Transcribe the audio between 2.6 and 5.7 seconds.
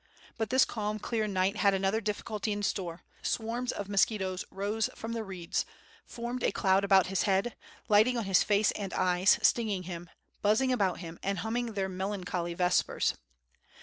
store; swarms of mosquitoes rose from the reeds,